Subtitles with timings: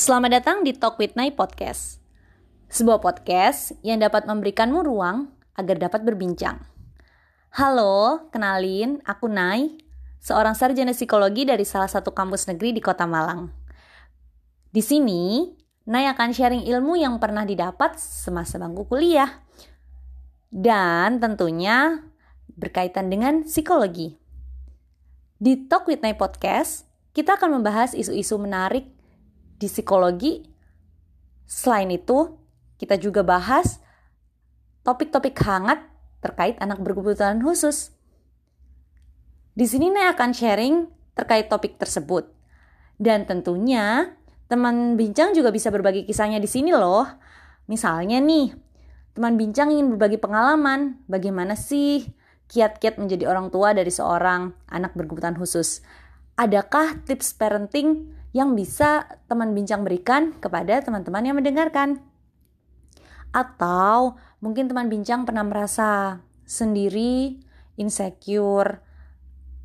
[0.00, 2.00] Selamat datang di Talk with Nai Podcast.
[2.72, 6.56] Sebuah podcast yang dapat memberikanmu ruang agar dapat berbincang.
[7.52, 9.76] Halo, kenalin, aku Nai,
[10.16, 13.52] seorang sarjana psikologi dari salah satu kampus negeri di Kota Malang.
[14.72, 15.52] Di sini,
[15.92, 19.44] Nai akan sharing ilmu yang pernah didapat semasa bangku kuliah.
[20.48, 22.08] Dan tentunya
[22.56, 24.16] berkaitan dengan psikologi.
[25.36, 28.96] Di Talk with Nai Podcast, kita akan membahas isu-isu menarik
[29.60, 30.40] di psikologi.
[31.44, 32.40] Selain itu,
[32.80, 33.76] kita juga bahas
[34.80, 35.84] topik-topik hangat
[36.24, 37.92] terkait anak berkebutuhan khusus.
[39.52, 42.32] Di sini Naya akan sharing terkait topik tersebut.
[42.96, 44.16] Dan tentunya
[44.48, 47.04] teman bincang juga bisa berbagi kisahnya di sini loh.
[47.68, 48.56] Misalnya nih,
[49.12, 52.08] teman bincang ingin berbagi pengalaman, bagaimana sih
[52.50, 55.84] kiat-kiat menjadi orang tua dari seorang anak berkebutuhan khusus.
[56.34, 61.98] Adakah tips parenting yang bisa teman bincang berikan kepada teman-teman yang mendengarkan.
[63.34, 67.38] Atau mungkin teman bincang pernah merasa sendiri,
[67.78, 68.82] insecure,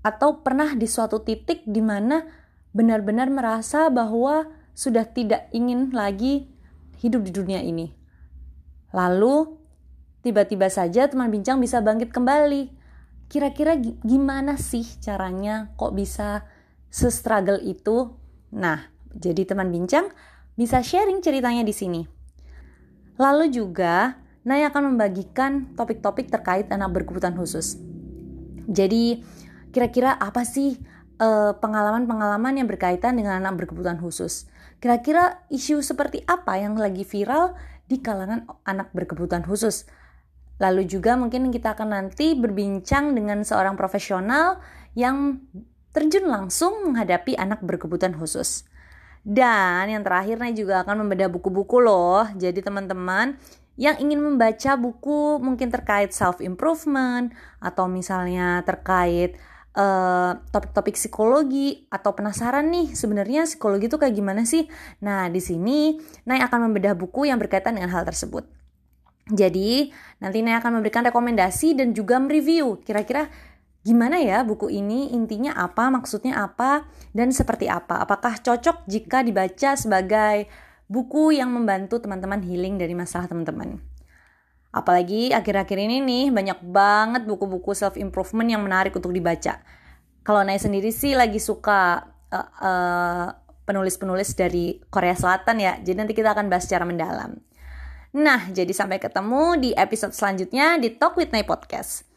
[0.00, 2.24] atau pernah di suatu titik di mana
[2.72, 6.48] benar-benar merasa bahwa sudah tidak ingin lagi
[7.04, 7.92] hidup di dunia ini.
[8.96, 9.56] Lalu,
[10.24, 12.72] tiba-tiba saja teman bincang bisa bangkit kembali.
[13.30, 16.48] Kira-kira gimana sih caranya kok bisa
[16.90, 18.19] se-struggle itu
[18.54, 20.10] Nah, jadi teman bincang
[20.58, 22.02] bisa sharing ceritanya di sini.
[23.20, 27.76] Lalu juga, Naya akan membagikan topik-topik terkait anak berkebutuhan khusus.
[28.64, 29.20] Jadi,
[29.70, 30.80] kira-kira apa sih
[31.20, 34.48] eh, pengalaman-pengalaman yang berkaitan dengan anak berkebutuhan khusus?
[34.80, 37.52] Kira-kira isu seperti apa yang lagi viral
[37.84, 39.84] di kalangan anak berkebutuhan khusus?
[40.60, 44.60] Lalu juga mungkin kita akan nanti berbincang dengan seorang profesional
[44.96, 45.40] yang
[45.90, 48.66] terjun langsung menghadapi anak berkebutuhan khusus.
[49.20, 52.24] Dan yang terakhir nih juga akan membedah buku-buku loh.
[52.40, 53.36] Jadi teman-teman
[53.80, 59.36] yang ingin membaca buku mungkin terkait self improvement atau misalnya terkait
[59.76, 64.68] eh, topik-topik psikologi atau penasaran nih sebenarnya psikologi itu kayak gimana sih?
[65.04, 65.96] Nah, di sini
[66.28, 68.48] Nay akan membedah buku yang berkaitan dengan hal tersebut.
[69.30, 73.30] Jadi, nanti Nay akan memberikan rekomendasi dan juga mereview kira-kira
[73.80, 75.12] gimana ya buku ini?
[75.16, 75.88] Intinya apa?
[75.88, 76.88] Maksudnya apa?
[77.16, 78.04] Dan seperti apa?
[78.04, 80.48] Apakah cocok jika dibaca sebagai
[80.90, 83.80] buku yang membantu teman-teman healing dari masalah teman-teman?
[84.70, 89.58] Apalagi akhir-akhir ini nih banyak banget buku-buku self improvement yang menarik untuk dibaca.
[90.22, 93.26] Kalau Naya sendiri sih lagi suka uh, uh,
[93.66, 95.74] penulis-penulis dari Korea Selatan ya.
[95.82, 97.34] Jadi nanti kita akan bahas secara mendalam.
[98.14, 102.09] Nah jadi sampai ketemu di episode selanjutnya di Talk with Nay Podcast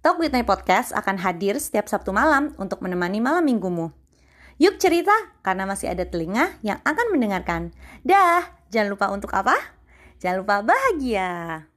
[0.00, 3.92] Talk with My Podcast akan hadir setiap Sabtu malam untuk menemani malam minggumu.
[4.56, 5.12] Yuk cerita,
[5.44, 7.76] karena masih ada telinga yang akan mendengarkan.
[8.00, 9.52] Dah, jangan lupa untuk apa?
[10.16, 11.68] Jangan lupa bahagia.